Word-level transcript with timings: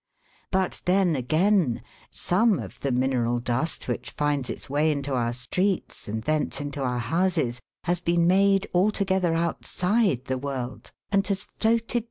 But 0.49 0.81
then, 0.85 1.15
again, 1.15 1.83
some 2.09 2.57
of 2.57 2.79
the 2.79 2.91
mineral 2.91 3.39
dust 3.39 3.87
which 3.87 4.09
finds 4.09 4.49
its 4.49 4.67
way 4.67 4.91
into 4.91 5.13
our 5.13 5.31
streets, 5.31 6.07
and 6.07 6.23
thence 6.23 6.59
into 6.59 6.81
our 6.81 6.97
houses, 6.97 7.59
has 7.83 8.01
been 8.01 8.25
made 8.25 8.65
altogether 8.73 9.35
outside 9.35 10.25
the 10.25 10.39
world, 10.39 10.91
and 11.11 11.27
has 11.27 11.43
floated 11.59 11.87
Fig. 11.91 11.99